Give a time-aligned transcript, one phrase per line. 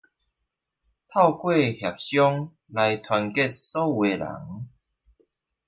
[1.07, 4.67] 透過協商來團結所有人